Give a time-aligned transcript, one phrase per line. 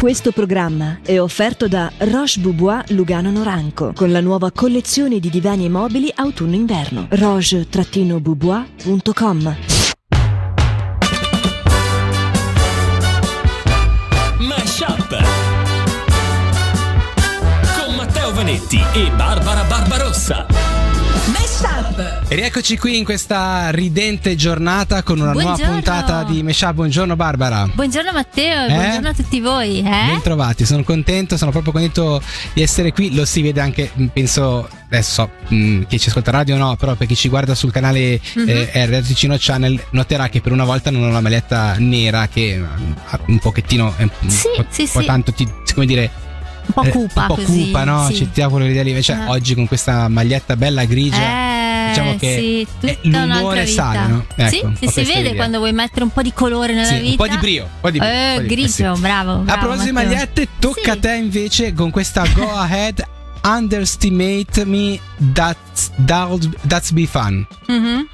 [0.00, 5.66] Questo programma è offerto da Roche Boubois Lugano Noranco con la nuova collezione di divani
[5.66, 7.08] e mobili autunno-inverno.
[7.10, 9.56] roche-boubois.com
[14.38, 15.22] Mashup
[17.76, 20.69] con Matteo Vanetti e Barbara Barbarossa.
[21.96, 22.28] Mashup.
[22.28, 25.72] E rieccoci qui in questa ridente giornata con una nuova Buongiorno.
[25.72, 26.72] puntata di Mesha.
[26.72, 27.68] Buongiorno Barbara.
[27.72, 28.74] Buongiorno Matteo Eh?
[28.74, 29.78] buongiorno a tutti voi.
[29.78, 29.82] Eh?
[30.06, 32.22] Bentrovati, sono contento, sono proprio contento
[32.52, 33.14] di essere qui.
[33.14, 36.94] Lo si vede anche, mh, penso, adesso so, mh, chi ci ascolta radio no, però
[36.94, 38.44] per chi ci guarda sul canale Mhm.
[38.72, 42.62] eh, Ticino Channel noterà che per una volta non ho la maglietta nera che
[43.06, 45.06] ha un pochettino, un Sì, po', sì, po' sì.
[45.06, 46.10] tanto, ti, come dire,
[46.66, 47.64] Un po' eh, cupa un po' così.
[47.64, 48.06] cupa, no?
[48.06, 48.14] sì.
[48.16, 48.90] Ci ti auguro l'idea lì.
[48.90, 49.30] Invece Ah.
[49.30, 51.16] oggi con questa maglietta bella grigia.
[51.16, 51.49] Eh,
[51.90, 54.26] diciamo che sì, eh, un'altra l'umore sale, no?
[54.34, 55.34] Ecco, sì, si vede idea.
[55.34, 57.10] quando vuoi mettere un po' di colore nella vita.
[57.10, 59.00] un po' di brio, un po' di brio, Eh, po' di brio, grigio, sì.
[59.00, 63.02] bravo, A bravo, proposito di magliette, tocca a te invece con questa Go Ahead
[63.42, 64.98] Underestimate Me
[65.32, 65.90] That's,
[66.66, 67.46] that's Be Fun.
[67.66, 68.06] Mhm.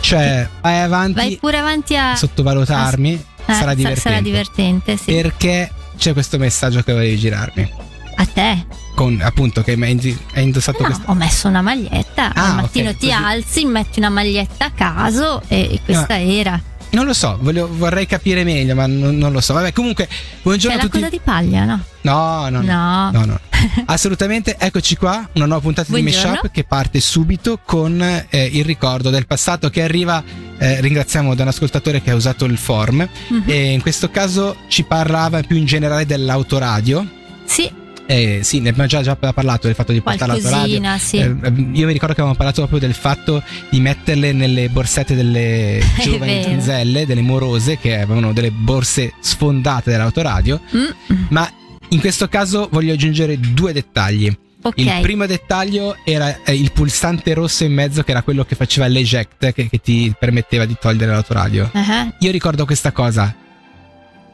[0.00, 2.10] Cioè, vai avanti, Vai pure avanti a.
[2.12, 4.00] a sottovalutarmi, Eh, sarà sa- divertente.
[4.00, 5.12] Sarà divertente, sì.
[5.12, 7.72] Perché c'è questo messaggio che volevi girarmi.
[8.16, 8.66] A te.
[8.94, 11.02] Con appunto che hai indossato No, questo.
[11.10, 12.32] ho messo una maglietta.
[12.32, 13.18] Ah, Al mattino ok, ti così.
[13.22, 16.60] alzi, metti una maglietta a caso e, questa era.
[16.90, 19.52] Non lo so, voglio- vorrei capire meglio, ma non, non lo so.
[19.52, 20.98] Vabbè, comunque, C'è buongiorno a la tutti.
[20.98, 21.82] coda di paglia, no?
[22.02, 22.72] No, no, no.
[22.72, 23.10] No.
[23.10, 23.40] No, no.
[23.86, 26.30] Assolutamente, eccoci qua, una nuova puntata di Buongiorno.
[26.30, 30.22] Meshup che parte subito con eh, il ricordo del passato che arriva.
[30.56, 33.42] eh, ringraziamo da un ascoltatore che ha usato il form Mhm.
[33.46, 37.04] e in questo caso ci parlava più in generale dell'autoradio.
[37.44, 37.68] Sì,
[38.06, 40.78] Eh, sì, ne abbiamo già, già parlato del fatto di portare l'autoradio.
[40.80, 41.16] qualcosina, sì.
[41.18, 45.80] Eh, io mi ricordo che avevamo parlato proprio del fatto di metterle nelle borsette delle
[46.02, 50.60] giovani donzelle, delle morose che avevano delle borse sfondate dell'autoradio.
[50.76, 50.84] Mm,
[51.28, 51.50] Ma
[51.88, 54.30] in questo caso voglio aggiungere due dettagli.
[54.62, 54.74] ok.
[54.78, 58.86] Il primo dettaglio era eh, il pulsante rosso in mezzo, che era quello che faceva
[58.86, 61.70] l'eject, che, che ti permetteva di togliere l'autoradio.
[61.72, 63.34] Ah, Io ricordo questa cosa.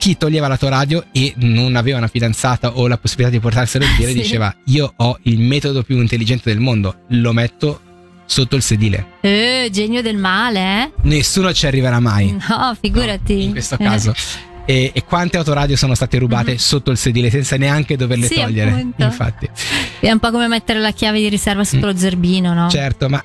[0.00, 4.12] Chi toglieva l'autoradio e non aveva una fidanzata o la possibilità di portarselo in piedi
[4.16, 4.20] Sì.
[4.22, 7.80] diceva: Io ho il metodo più intelligente del mondo, lo metto
[8.24, 9.06] sotto il sedile.
[9.20, 10.92] Eh, genio del male, eh?
[11.02, 12.30] Nessuno ci arriverà mai.
[12.48, 13.42] No, figurati.
[13.42, 14.14] In questo caso.
[14.64, 16.56] E, e quante autoradio sono state rubate Mhm.
[16.56, 18.70] sotto il sedile senza neanche doverle Sì, togliere?
[18.70, 19.02] appunto.
[19.04, 19.50] Infatti.
[20.00, 21.90] È un po' come mettere la chiave di riserva sotto Mm.
[21.90, 22.70] lo zerbino, no?
[22.70, 23.22] Certo, ma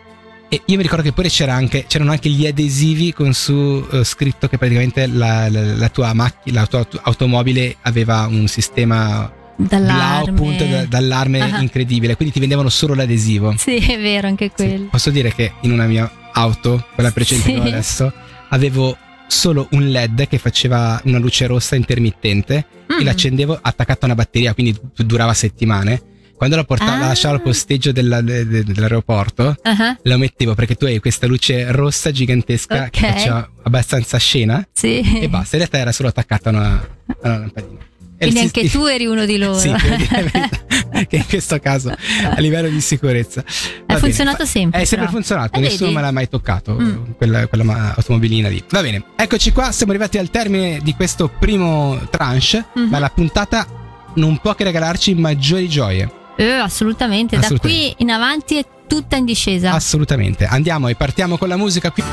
[0.50, 4.04] e io mi ricordo che pure c'era anche, c'erano anche gli adesivi con su eh,
[4.04, 9.32] scritto che praticamente la, la- la tua macchina, la tua auto- automobile aveva un sistema
[9.58, 10.30] blau D'allarme.
[10.30, 11.62] appunto da- d'allarme Ah.
[11.62, 13.54] incredibile, quindi ti vendevano solo l'adesivo.
[13.58, 14.66] Sì, è vero, anche Sì.
[14.66, 14.88] quello.
[14.92, 17.68] Posso dire che in una mia auto, quella precedente Sì.
[17.68, 18.14] adesso,
[18.50, 18.98] avevo
[19.28, 23.00] solo un LED che faceva una luce rossa intermittente Mm.
[23.00, 26.02] e l'accendevo attaccata a una batteria, quindi durava settimane.
[26.38, 27.08] Quando la, portavo, Ah.
[27.08, 31.72] lasciavo al posteggio della- de- de- dell'aeroporto, Ah, la mettevo perché tu hai questa luce
[31.72, 33.12] rossa gigantesca che Ok.
[33.14, 35.00] faceva abbastanza scena Sì.
[35.22, 37.84] e basta, in realtà era solo attaccata a una, a una lampadina.
[38.18, 39.58] Quindi anche tu eri uno di loro.
[39.60, 39.72] Sì,
[41.08, 43.44] che in questo caso a livello di sicurezza
[43.86, 44.00] bene.
[44.00, 45.18] funzionato Fa- sempre, È sempre però.
[45.20, 45.96] funzionato, Eh, nessuno vedi?
[45.96, 47.12] me l'ha mai toccato Mm.
[47.18, 48.64] quella, quella automobilina lì.
[48.70, 52.88] Va bene, eccoci qua, siamo arrivati al termine di questo primo tranche, Mhm.
[52.90, 53.68] ma la puntata
[54.16, 56.10] non può che regalarci maggiori gioie.
[56.38, 57.38] Eh, assolutamente.
[57.38, 57.94] Da Assolutamente.
[57.94, 59.72] qui in avanti è tutta in discesa.
[59.74, 60.46] Assolutamente.
[60.46, 62.04] Andiamo e partiamo con la musica qui.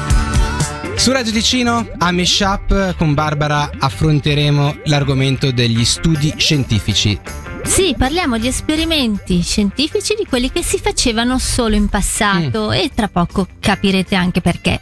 [0.94, 7.19] Su Radio Ticino, a Meshup con Barbara affronteremo l'argomento degli studi scientifici.
[7.65, 12.72] Sì, parliamo di esperimenti scientifici di quelli che si facevano solo in passato Mm.
[12.72, 14.81] e tra poco capirete anche perché.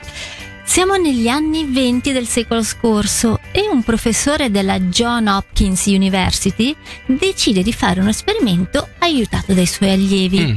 [0.65, 6.75] Siamo negli anni 20 del secolo scorso e un professore della John Hopkins University
[7.07, 10.41] decide di fare un esperimento aiutato dai suoi allievi.
[10.41, 10.57] Mm.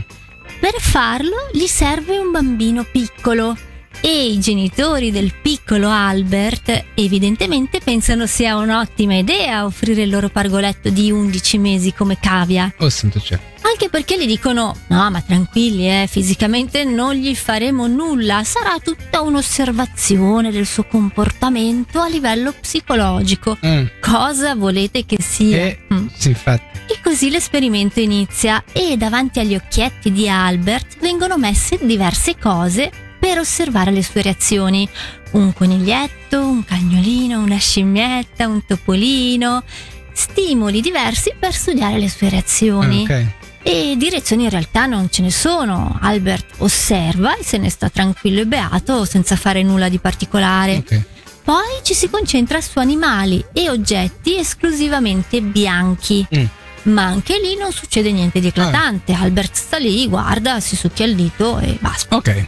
[0.59, 3.57] Per farlo gli serve un bambino piccolo
[3.99, 10.89] e i genitori del piccolo Albert evidentemente pensano sia un'ottima idea offrire il loro pargoletto
[10.89, 12.73] di 11 mesi come cavia.
[12.79, 13.52] Oh, santo cielo.
[13.73, 19.21] Anche perché gli dicono: No, ma tranquilli, eh, fisicamente non gli faremo nulla, sarà tutta
[19.21, 23.57] un'osservazione del suo comportamento a livello psicologico.
[23.65, 23.85] Mm.
[23.99, 25.57] Cosa volete che sia?
[25.57, 26.07] E, Mm.
[26.13, 26.79] sì, infatti.
[26.87, 33.39] E così l'esperimento inizia e davanti agli occhietti di Albert vengono messe diverse cose per
[33.39, 34.87] osservare le sue reazioni.
[35.31, 39.63] Un coniglietto, un cagnolino, una scimmietta, un topolino.
[40.11, 43.01] Stimoli diversi per studiare le sue reazioni.
[43.01, 43.25] Ok.
[43.63, 45.97] E direzioni in realtà non ce ne sono.
[46.01, 50.77] Albert osserva e se ne sta tranquillo e beato senza fare nulla di particolare.
[50.77, 51.01] ok.
[51.43, 56.25] Poi ci si concentra su animali e oggetti esclusivamente bianchi.
[56.35, 56.45] Mm.
[56.83, 59.13] Ma anche lì non succede niente di eclatante.
[59.13, 62.15] Albert sta lì, guarda, si succhia il dito e basta.
[62.15, 62.45] Ok.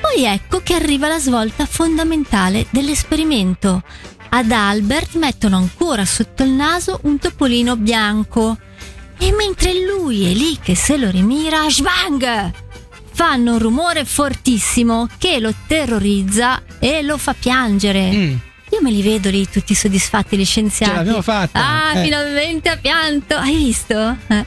[0.00, 3.82] Poi ecco che arriva la svolta fondamentale dell'esperimento.
[4.30, 8.56] Ad Albert mettono ancora sotto il naso un topolino bianco.
[9.18, 12.50] E mentre lui è lì che se lo rimira, sbang!
[13.12, 18.10] Fanno un rumore fortissimo che lo terrorizza e lo fa piangere.
[18.12, 18.36] Mm.
[18.70, 20.92] Io me li vedo lì tutti soddisfatti gli scienziati.
[20.92, 21.58] Ce l'abbiamo fatta.
[21.90, 22.04] Ah, Eh.
[22.04, 24.16] finalmente ha pianto, hai visto?
[24.28, 24.44] Eh.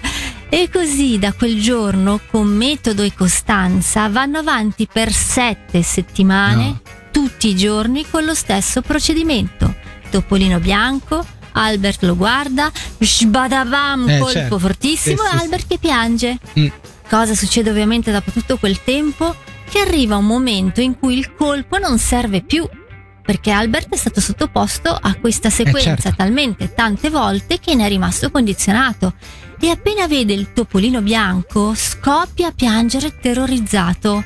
[0.48, 6.82] E così da quel giorno, con metodo e costanza, vanno avanti per sette settimane, No.
[7.12, 9.74] tutti i giorni con lo stesso procedimento.
[10.12, 14.59] Topolino bianco, Albert lo guarda, sbadabam, Eh, colpo certo.
[14.59, 16.38] fortissimo Sì, sì, e Albert che piange.
[16.59, 16.68] Mm.
[17.09, 19.36] Cosa succede ovviamente dopo tutto quel tempo?
[19.69, 22.68] Che arriva un momento in cui il colpo non serve più.
[23.24, 26.15] Perché Albert è stato sottoposto a questa sequenza certo.
[26.18, 29.13] talmente tante volte che ne è rimasto condizionato.
[29.59, 34.24] E appena vede il topolino bianco, scoppia a piangere terrorizzato.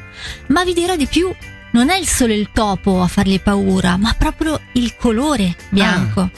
[0.47, 1.29] Ma vi dirò di più:
[1.71, 6.31] non è solo il topo a fargli paura, ma proprio il colore bianco.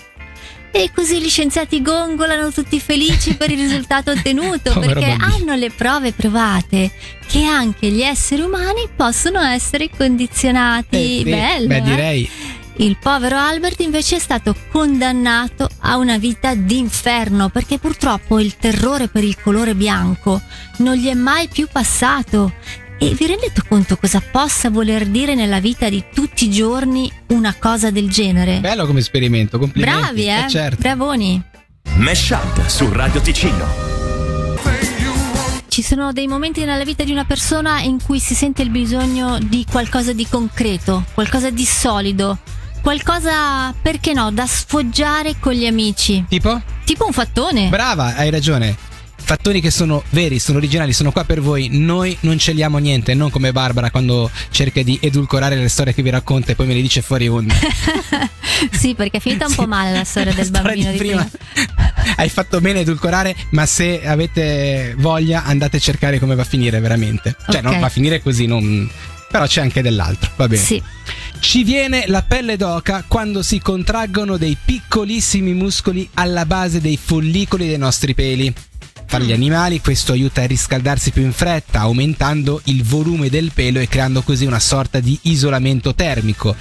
[0.78, 5.34] E così gli scienziati gongolano tutti felici per il risultato ottenuto Povero perché bambino.
[5.34, 6.92] hanno le prove provate
[7.26, 11.22] che anche gli esseri umani possono essere condizionati.
[11.22, 11.24] Eh.
[11.24, 11.66] Bello.
[11.66, 11.82] Beh, eh?
[11.82, 12.30] direi.
[12.76, 19.08] Il povero Albert invece è stato condannato a una vita d'inferno perché purtroppo il terrore
[19.08, 20.40] per il colore bianco
[20.78, 22.54] non gli è mai più passato.
[23.00, 27.54] E vi rendete conto cosa possa voler dire nella vita di tutti i giorni una
[27.54, 28.60] cosa del genere?
[28.60, 30.00] Bello come esperimento, complimenti.
[30.00, 30.50] Bravi, eh?
[30.50, 30.82] certo.
[30.82, 31.40] Bravoni.
[31.98, 33.66] Mesh Up su Radio Ticino.
[35.68, 39.38] Ci sono dei momenti nella vita di una persona in cui si sente il bisogno
[39.40, 42.40] di qualcosa di concreto, qualcosa di solido,
[42.82, 46.26] qualcosa, perché no, da sfoggiare con gli amici.
[46.28, 46.60] Tipo?
[46.84, 47.70] Tipo un fattone.
[47.70, 48.87] Brava, hai ragione.
[49.28, 51.68] Fattoni che sono veri, sono originali, sono qua per voi.
[51.70, 56.10] Noi non celiamo niente, non come Barbara quando cerca di edulcorare le storie che vi
[56.10, 57.54] racconta e poi me le dice fuori onda.
[58.72, 61.30] sì, perché è finita un po' male la storia del storia bambino di prima.
[62.16, 66.46] Hai fatto bene a edulcorare, ma se avete voglia andate a cercare come va a
[66.46, 67.36] finire veramente.
[67.50, 67.64] Cioè, Ok.
[67.64, 68.90] non va a finire così, non...
[69.30, 70.62] però c'è anche dell'altro, va bene.
[70.64, 70.82] Sì.
[71.40, 77.68] Ci viene la pelle d'oca quando si contraggono dei piccolissimi muscoli alla base dei follicoli
[77.68, 78.54] dei nostri peli.
[79.08, 83.80] Per gli animali questo aiuta a riscaldarsi più in fretta, aumentando il volume del pelo
[83.80, 86.54] e creando così una sorta di isolamento termico.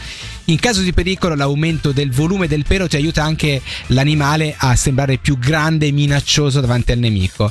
[0.49, 5.19] In caso di pericolo l'aumento del volume del pelo ti aiuta anche l'animale a sembrare
[5.19, 7.51] più grande e minaccioso davanti al nemico.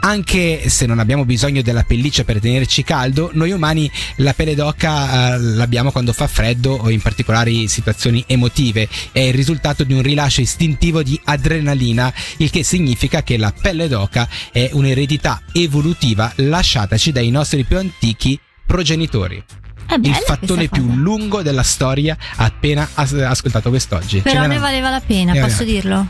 [0.00, 5.36] Anche se non abbiamo bisogno della pelliccia per tenerci caldo, noi umani la pelle d'oca
[5.36, 8.90] eh, l'abbiamo quando fa freddo o in particolari situazioni emotive.
[9.10, 13.88] È il risultato di un rilascio istintivo di adrenalina, il che significa che la pelle
[13.88, 19.63] d'oca è un'eredità evolutiva lasciataci dai nostri più antichi progenitori.
[19.86, 20.98] Bella Il fattone più cosa.
[20.98, 24.20] lungo della storia appena as- ascoltato quest'oggi.
[24.20, 25.66] Però ne valeva la pena, Eh, posso eh.
[25.66, 26.06] dirlo.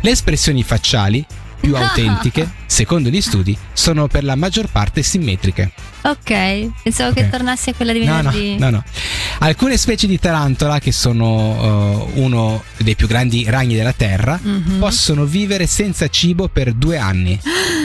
[0.00, 1.24] Le espressioni facciali
[1.60, 5.70] più autentiche, secondo gli studi, sono per la maggior parte simmetriche.
[6.02, 7.30] Ok, pensavo che Ok.
[7.30, 8.58] tornassi a quella di No, no, venerdì.
[8.58, 8.84] no, no.
[9.38, 14.78] Alcune specie di tarantola, che sono eh, uno dei più grandi ragni della Terra, Mhm.
[14.80, 17.38] possono vivere senza cibo per due anni.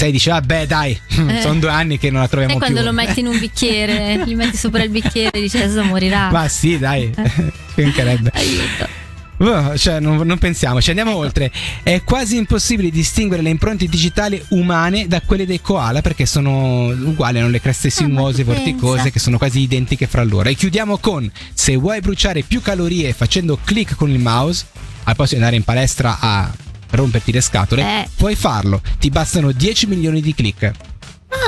[0.00, 1.40] Sai, dice, vabbè, dai, Eh.
[1.42, 2.64] sono due anni che non la troviamo E più.
[2.72, 6.30] quando lo metti in un bicchiere, gli metti sopra il bicchiere e dici adesso morirà.
[6.30, 7.12] Ma sì, dai,
[7.74, 8.30] ci mancherebbe.
[8.32, 8.98] Aiuto.
[9.42, 11.50] Oh, cioè, non, non pensiamoci, andiamo oltre.
[11.82, 17.38] È quasi impossibile distinguere le impronte digitali umane da quelle dei koala perché sono uguali,
[17.38, 19.10] hanno le creste sinuose, tu vorticose pensa.
[19.10, 20.48] che sono quasi identiche fra loro.
[20.48, 24.64] E chiudiamo con: se vuoi bruciare più calorie facendo click con il mouse,
[25.04, 26.50] al posto di andare in palestra a
[26.90, 28.08] romperti le scatole, Eh.
[28.16, 28.80] puoi farlo.
[28.98, 30.70] Ti bastano 10 milioni di click.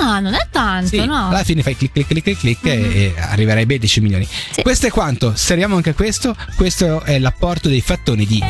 [0.00, 1.28] Ah, non è tanto, Sì, no?
[1.28, 4.26] alla fine fai click click click click, click e, e arriverai bei 10 milioni.
[4.50, 4.62] Sì.
[4.62, 6.36] Questo è quanto, serviamo anche a questo.
[6.56, 8.40] Questo è l'apporto dei fattoni di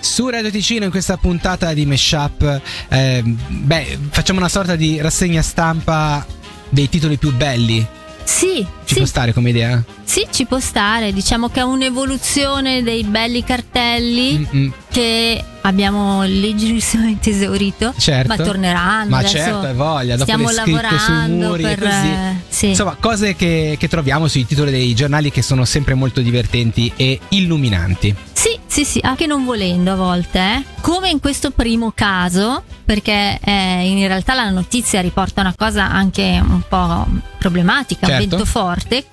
[0.00, 2.60] su Radio Ticino in questa puntata di Meshup.
[2.88, 6.24] eh, beh, facciamo una sorta di rassegna stampa
[6.68, 7.84] dei titoli più belli.
[8.26, 9.82] Sì, Ci sì, può stare come idea?
[10.04, 11.12] sì, ci può stare.
[11.12, 17.94] Diciamo che è un'evoluzione dei belli cartelli Mm-mm, che abbiamo leggerissimamente esaurito.
[17.96, 18.34] certo.
[18.36, 19.10] Ma torneranno.
[19.10, 20.16] Ma adesso certo, hai voglia.
[20.16, 21.82] Dopo Stiamo lavorando muri per.
[21.84, 22.68] eh, sì.
[22.68, 27.20] Insomma, cose che, che troviamo sui titoli dei giornali che sono sempre molto divertenti e
[27.28, 28.14] illuminanti.
[28.32, 30.64] Sì, sì, sì, anche non volendo a volte, eh.
[30.82, 36.38] come in questo primo caso, perché eh, in realtà la notizia riporta una cosa anche
[36.46, 37.06] un po'
[37.38, 38.26] problematica, Certo.
[38.28, 39.06] vento forte,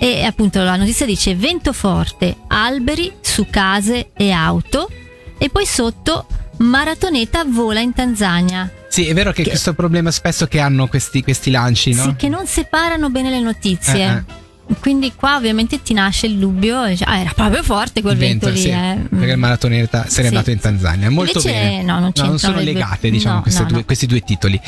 [0.00, 4.90] e appunto la notizia dice vento forte, alberi su case e auto,
[5.38, 8.68] e poi sotto maratoneta vola in Tanzania.
[8.88, 12.02] Sì, è vero che, questo problema spesso che hanno questi, questi lanci, no?
[12.02, 14.24] Sì, che non separano bene le notizie.
[14.26, 14.42] Eh,
[14.80, 18.48] Quindi qua ovviamente ti nasce il dubbio, dici, ah, era proprio forte quel Il vento,
[18.48, 18.58] lì.
[18.58, 18.98] sì, eh.
[19.10, 20.34] Perché il maratoneta se n'è Sì.
[20.34, 21.10] andato in Tanzania.
[21.10, 21.82] Molto Invece, bene.
[21.82, 23.84] no, non c'entrano sono le due- legate, diciamo, no, no, due- no.
[23.84, 24.58] questi due titoli.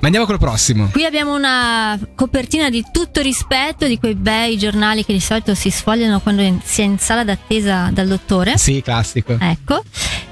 [0.00, 0.88] Ma andiamo col prossimo.
[0.90, 5.70] Qui abbiamo una copertina di tutto rispetto di quei bei giornali che di solito si
[5.70, 8.58] sfogliano quando in- si è in sala d'attesa dal dottore.
[8.58, 9.36] Sì, classico.
[9.40, 9.82] Ecco,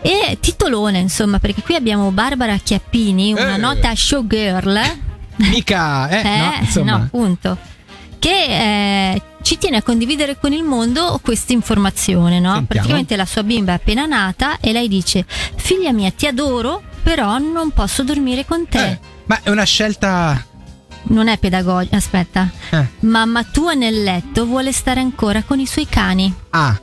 [0.02, 3.58] e titolone insomma, perché qui abbiamo Barbara Chiappini, una Eh.
[3.58, 4.80] nota showgirl.
[5.36, 6.90] Mica, eh, no, insomma.
[6.90, 7.56] no, appunto.
[8.22, 8.30] Che
[9.14, 12.64] eh, ci tiene a condividere con il mondo questa informazione, no?
[12.64, 17.38] Praticamente la sua bimba è appena nata e lei dice: Figlia mia, ti adoro, però
[17.38, 18.86] non posso dormire con te.
[18.90, 20.46] Eh, ma è una scelta.
[21.04, 22.48] Non è pedagogica, aspetta.
[22.70, 26.32] eh, Mamma tua nel letto vuole stare ancora con i suoi cani.
[26.50, 26.80] Ah.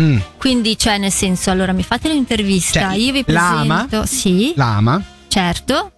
[0.00, 3.84] Mm, Quindi, cioè, nel senso, allora mi fate l'intervista, Cioè, io vi l'ama?
[3.86, 4.06] presento.
[4.06, 5.00] Sì, l'ama.
[5.28, 5.90] certo.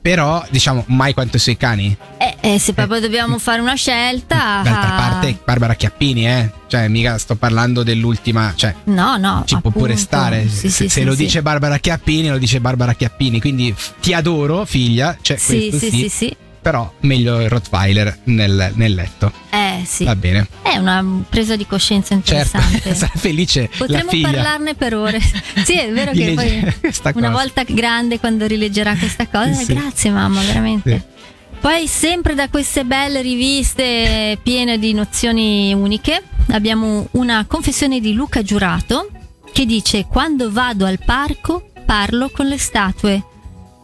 [0.00, 1.94] Però, diciamo, mai quanto i suoi cani.
[2.16, 4.60] Eh, eh, se proprio dobbiamo fare una scelta.
[4.62, 6.50] D'altra parte, Barbara Chiappini, eh.
[6.66, 8.52] Cioè, mica sto parlando dell'ultima.
[8.54, 9.42] Cioè, No, no.
[9.46, 9.96] ci può pure appunto.
[10.00, 10.48] stare.
[10.48, 13.40] Sì, se sì, se sì, lo dice Barbara Chiappini, lo dice Barbara Chiappini.
[13.40, 15.16] Quindi ti adoro, figlia.
[15.20, 16.36] Cioè, Sì, sì, sì, sì.
[16.60, 19.32] Però meglio il Rottweiler nel, nel letto.
[19.50, 20.04] Eh, sì.
[20.04, 20.46] Va bene.
[20.60, 22.94] È una presa di coscienza Certo, interessante.
[22.96, 25.20] sarà felice Potremmo parlarne per ore.
[25.64, 26.58] sì, è vero che poi
[27.14, 27.30] una cosa.
[27.30, 31.16] volta grande quando rileggerà questa cosa, grazie mamma, veramente.
[31.60, 38.42] Poi sempre da queste belle riviste piene di nozioni uniche, abbiamo una confessione di Luca
[38.42, 39.08] Giurato
[39.52, 43.22] che dice quando vado al parco parlo con le statue.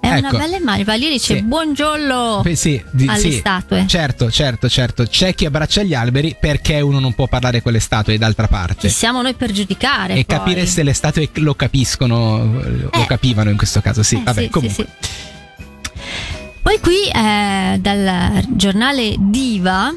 [0.00, 0.36] È una Ecco.
[0.36, 1.42] bella immagine, va lì dice Sì.
[1.42, 3.32] buongiorno Beh, sì, di- alle sì.
[3.32, 3.84] statue.
[3.86, 5.04] Certo, certo, certo.
[5.04, 8.86] C'è chi abbraccia gli alberi perché uno non può parlare con le statue d'altra parte.
[8.88, 10.14] Chi siamo noi per giudicare?
[10.14, 10.36] E poi?
[10.36, 13.06] capire se le statue lo capiscono, lo Eh.
[13.06, 14.02] capivano in questo caso.
[14.02, 14.86] Sì, Eh, vabbè, comunque.
[16.64, 16.80] Sì, sì.
[16.80, 19.92] Poi qui eh, dal giornale Diva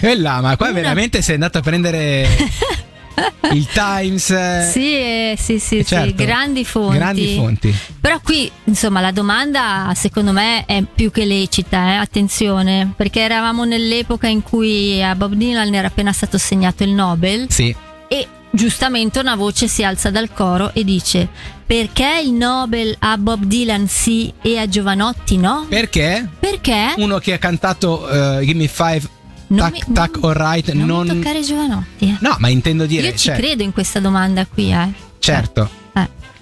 [0.00, 2.26] E là, ma qua Una- veramente sei andato a prendere
[3.52, 4.30] il Times.
[4.30, 6.24] eh, Sì, eh, sì, sì, sì, certo.
[6.24, 6.96] grandi fonti.
[6.96, 7.74] Grandi fonti.
[8.00, 13.64] Però qui, insomma, la domanda secondo me è più che lecita, eh, attenzione, perché eravamo
[13.64, 17.74] nell'epoca in cui a Bob Dylan era appena stato assegnato il Nobel Sì.
[18.08, 21.28] e giustamente una voce si alza dal coro e dice
[21.66, 25.66] perché il Nobel a Bob Dylan sì e a Giovanotti no?
[25.68, 26.94] Perché Perché?
[26.98, 29.02] uno che ha cantato eh, Give Me Five,
[29.48, 31.06] Non tac, mi- tac, alright, non, non.
[31.06, 32.08] toccare Giovanotti.
[32.08, 32.16] eh.
[32.20, 33.08] No, ma intendo dire.
[33.08, 34.88] Io ci cioè, credo in questa domanda qui, eh.
[35.18, 35.62] Certo.
[35.64, 35.82] Eh.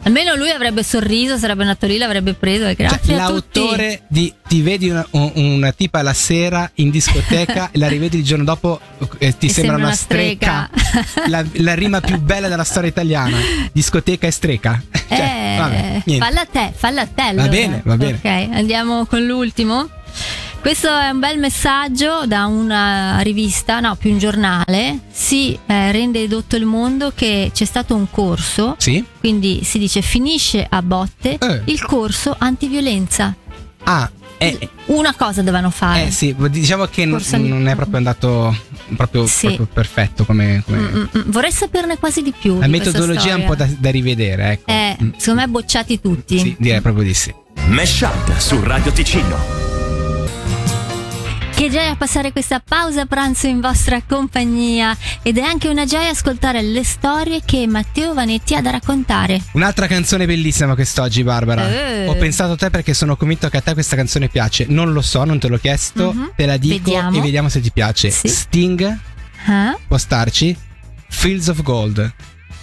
[0.04, 3.12] Almeno lui avrebbe sorriso, sarebbe andato lì, l'avrebbe preso e Cioè, grazie tutti.
[3.14, 8.18] l'autore di Ti vedi una, un- una tipa la sera in discoteca e la rivedi
[8.18, 8.80] il giorno dopo
[9.18, 10.68] e ti E sembra, una una streca.
[10.75, 11.28] strega.
[11.28, 13.37] la, la rima più bella della storia italiana.
[13.73, 14.82] Discoteca e streca.
[15.12, 16.25] Cioè, eh, vabbè, niente.
[16.25, 17.23] falla a te, falla a te.
[17.23, 17.49] allora.
[17.49, 18.14] bene, va bene.
[18.23, 19.88] Ok, andiamo con l'ultimo.
[20.62, 25.00] Questo è un bel messaggio da una rivista, no, più un giornale.
[25.11, 29.04] Si eh, rende edotto il mondo che c'è stato un corso, Sì?
[29.19, 31.62] quindi si dice finisce a botte Eh.
[31.64, 33.35] il corso antiviolenza.
[33.83, 36.07] Ah, eh, Una cosa dovevano fare.
[36.07, 38.57] eh, sì, diciamo che n- non è proprio andato
[38.97, 39.47] proprio, Sì.
[39.49, 40.62] proprio perfetto come...
[40.64, 41.23] come- Mm, mm, mm.
[41.26, 42.61] Vorrei saperne quasi di più.
[42.61, 44.71] La di metodologia è un po' da, da rivedere, ecco.
[44.71, 45.11] Eh, Mm.
[45.16, 46.38] secondo me bocciati tutti.
[46.38, 47.35] Sì, direi proprio di sì.
[47.66, 49.71] Mesh Up su Radio Ticino.
[51.62, 56.61] Che gioia passare questa pausa pranzo in vostra compagnia ed è anche una gioia ascoltare
[56.61, 59.40] le storie che Matteo Vanetti ha da raccontare.
[59.52, 61.71] Un'altra canzone bellissima quest'oggi, Barbara.
[61.71, 62.09] Eh.
[62.09, 64.66] Ho pensato a te perché sono convinto che a te questa canzone piace.
[64.71, 66.12] Non lo so, non te l'ho chiesto.
[66.12, 66.33] Mhm.
[66.35, 67.16] Te la dico Vediamo.
[67.16, 68.11] e vediamo se ti piace.
[68.11, 68.26] Sì.
[68.26, 68.99] Sting,
[69.47, 69.78] Ah?
[69.87, 70.57] può starci.
[71.11, 72.12] Fields of Gold.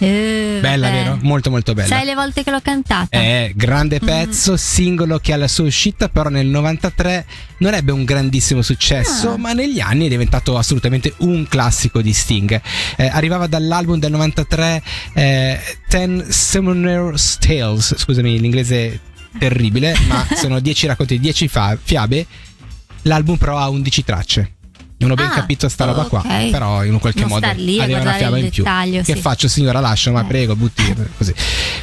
[0.02, 1.02] Eh, Bella, vabbè.
[1.02, 1.18] vero?
[1.22, 1.88] Molto, molto bella.
[1.88, 3.08] Sai le volte che l'ho cantata?
[3.10, 4.06] È grande Mm.
[4.06, 7.26] pezzo, singolo che alla sua uscita però nel 93
[7.58, 9.36] non ebbe un grandissimo successo, Ah.
[9.36, 12.60] ma negli anni è diventato assolutamente un classico di Sting.
[12.96, 19.00] Eh, arrivava dall'album del 93 eh, Ten Summoner's Tales, scusami l'inglese
[19.38, 22.26] terribile, ma sono 10 racconti, 10 fa- fiabe.
[23.02, 24.52] L'album però ha 11 tracce.
[25.00, 26.50] Non ho ben Ah, capito sta roba qua, ok.
[26.50, 28.62] però in un qualche Non modo star lì a aveva una fiaba in più.
[28.62, 29.20] dettaglio, che sì.
[29.20, 29.80] faccio signora?
[29.80, 30.24] Lascio, ma Eh.
[30.26, 31.32] prego, butti così.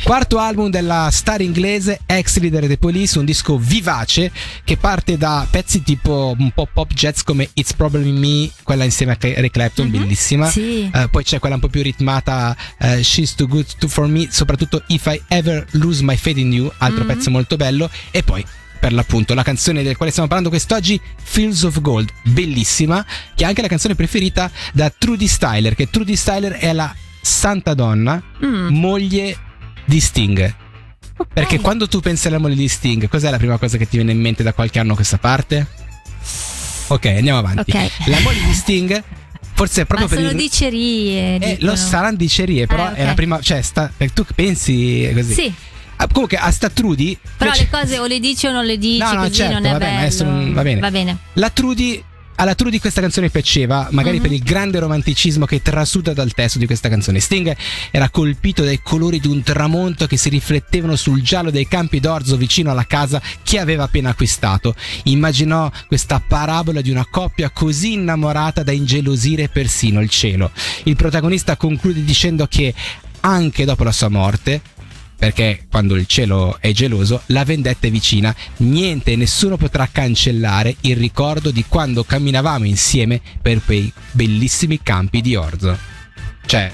[0.04, 4.32] Quarto album della star inglese, ex leader dei Police, un disco vivace
[4.64, 9.14] che parte da pezzi tipo un po' pop jazz come It's Probably Me, quella insieme
[9.14, 9.92] a Eric Clapton, Mhm.
[9.92, 10.48] bellissima.
[10.50, 10.88] Sì.
[10.94, 14.28] Eh, poi c'è quella un po' più ritmata, eh, She's Too Good to For Me,
[14.30, 17.08] soprattutto If I Ever Lose My Faith in You, altro Mhm.
[17.08, 17.90] pezzo molto bello.
[18.12, 18.46] E poi,
[18.88, 23.48] per l'appunto, la canzone del quale stiamo parlando quest'oggi, Fields of Gold, bellissima, che è
[23.48, 28.68] anche la canzone preferita da Trudy Styler, che Trudy Styler è la santa donna, Mm,
[28.78, 29.38] moglie
[29.84, 30.56] di Sting.
[31.18, 31.28] ok.
[31.34, 34.14] Perché quando tu pensi alla moglie di Sting, cos'è la prima cosa che ti viene
[34.14, 35.68] in mente da qualche anno a questa parte?
[36.88, 37.72] Ok, andiamo avanti.
[37.72, 37.90] Ok.
[38.08, 39.04] La moglie di Sting,
[39.54, 40.38] forse è proprio Ma per sono il...
[40.42, 41.36] dicerie.
[41.36, 41.72] Eh, dicono.
[41.72, 42.96] lo saranno dicerie, però Ah, ok.
[42.96, 43.42] è la prima.
[43.42, 45.34] Cioè, sta, tu pensi così.
[45.34, 45.54] Sì,
[46.12, 47.18] comunque, a sta Trudy.
[47.38, 49.66] però le cose o le dici o non le dici, No, no, così certo, non
[49.66, 49.98] è vabbè, bello.
[50.00, 50.80] adesso va bene.
[50.80, 51.18] Va bene.
[51.34, 52.04] La Trudy.
[52.40, 54.22] Alla Trudy questa canzone piaceva, magari Mhm.
[54.22, 57.20] per il grande romanticismo che trasuda dal testo di questa canzone.
[57.20, 57.56] Sting
[57.90, 62.38] era colpito dai colori di un tramonto che si riflettevano sul giallo dei campi d'orzo
[62.38, 64.76] vicino alla casa che aveva appena acquistato.
[65.06, 70.52] Immaginò questa parabola di una coppia così innamorata da ingelosire persino il cielo.
[70.84, 72.72] Il protagonista conclude dicendo che
[73.22, 74.62] anche dopo la sua morte,
[75.18, 78.34] perché quando il cielo è geloso, la vendetta è vicina.
[78.58, 85.22] Niente e nessuno potrà cancellare il ricordo di quando camminavamo insieme per quei bellissimi campi
[85.22, 85.78] di orzo.
[86.46, 86.72] Cioè,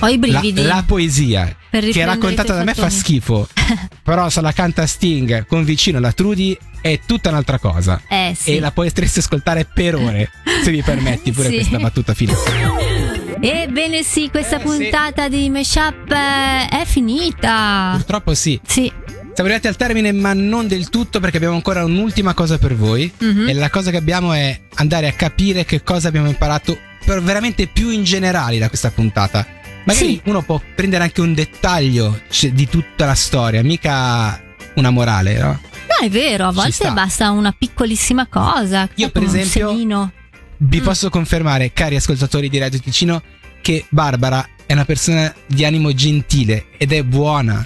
[0.00, 0.62] Ho i la, brividi.
[0.62, 3.48] la poesia Per che è raccontata da me fa schifo.
[4.02, 8.00] Però se la canta Sting con vicino la Trudy è tutta un'altra cosa.
[8.08, 8.56] Eh sì.
[8.56, 10.30] E la potresti ascoltare per ore,
[10.64, 11.54] se mi permetti pure Sì.
[11.56, 12.97] questa battuta finale.
[13.40, 14.64] Ebbene sì, questa Eh, sì.
[14.64, 17.92] puntata di Meshup eh, è finita.
[17.94, 18.58] Purtroppo sì.
[18.66, 18.90] Sì.
[19.34, 23.10] Siamo arrivati al termine, ma non del tutto, perché abbiamo ancora un'ultima cosa per voi.
[23.18, 23.48] Mhm.
[23.48, 27.68] E la cosa che abbiamo è andare a capire che cosa abbiamo imparato per veramente
[27.68, 29.46] più in generale da questa puntata.
[29.84, 30.20] Magari Sì.
[30.24, 32.20] uno può prendere anche un dettaglio
[32.52, 34.42] di tutta la storia, mica
[34.74, 35.60] una morale, no?
[35.88, 36.90] No, è vero, a volte sta.
[36.90, 38.88] basta una piccolissima cosa.
[38.96, 40.12] Io, per un esempio- semino.
[40.60, 40.84] Vi Mm.
[40.84, 43.22] posso confermare, cari ascoltatori di Radio Ticino,
[43.60, 47.64] che Barbara è una persona di animo gentile ed è buona.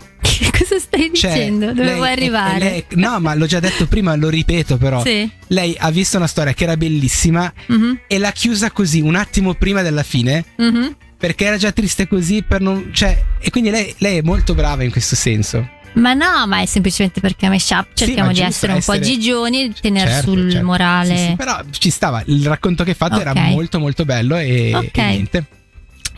[0.57, 1.67] Cosa stai Cioè, dicendo?
[1.67, 2.59] Dove lei- vuoi arrivare?
[2.59, 5.03] lei- no, ma l'ho già detto prima, lo ripeto però.
[5.03, 5.29] Sì.
[5.49, 9.55] Lei ha visto una storia che era bellissima Mhm, e l'ha chiusa così un attimo
[9.55, 10.97] prima della fine mhm.
[11.17, 14.83] perché era già triste così per non cioè e quindi lei, lei è molto brava
[14.85, 18.41] in questo senso Ma no, ma è semplicemente perché a Meshup Sì, cerchiamo ma di
[18.41, 20.67] essere un po' essere- gigioni e tenere Certo, sul certo.
[20.67, 21.17] morale.
[21.17, 24.73] Sì, sì, però ci stava il racconto che hai fatto era molto molto bello e,
[24.75, 24.97] Ok.
[24.99, 25.47] e niente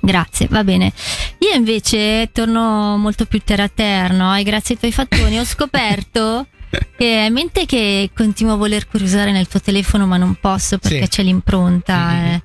[0.01, 0.93] Grazie, va bene.
[1.39, 4.37] Io invece torno molto più terra a terra, no?
[4.37, 6.47] E grazie ai tuoi fattoni ho scoperto
[6.99, 11.09] che mentre che continuo a voler curiosare nel tuo telefono ma non posso perché Sì.
[11.09, 12.27] c'è l'impronta, Mhm.
[12.27, 12.43] eh,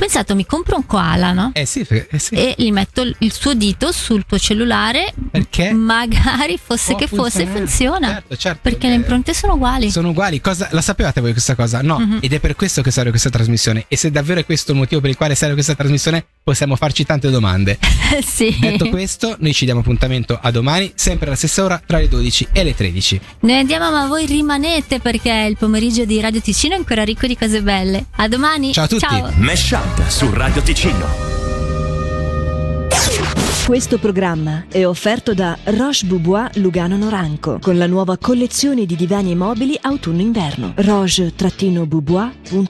[0.00, 1.50] pensato mi compro un koala, no?
[1.52, 2.34] eh sì, eh sì.
[2.34, 7.46] E gli metto il suo dito sul tuo cellulare, perché magari fosse può che fosse
[7.46, 8.08] funziona.
[8.08, 9.90] certo, certo, Perché eh, le impronte sono uguali.
[9.90, 11.82] sono uguali cosa, la sapevate voi questa cosa?
[11.82, 12.18] no Mhm.
[12.22, 15.00] ed è per questo che serve questa trasmissione e se davvero è questo il motivo
[15.02, 17.78] per il quale serve questa trasmissione possiamo farci tante domande
[18.24, 18.56] sì.
[18.58, 22.48] detto questo noi ci diamo appuntamento a domani sempre alla stessa ora tra le 12
[22.52, 26.76] e le 13 Noi andiamo, ma voi rimanete perché il pomeriggio di Radio Ticino è
[26.76, 28.06] ancora ricco di cose belle.
[28.16, 28.72] A domani.
[28.72, 29.06] Ciao a tutti.
[29.06, 29.32] Ciao.
[29.36, 31.06] Mesh Up su Radio Ticino.
[33.64, 39.30] Questo programma è offerto da Roche Boubois Lugano Noranco con la nuova collezione di divani
[39.30, 40.72] e mobili autunno-inverno.
[40.74, 42.58] roche-boubois.com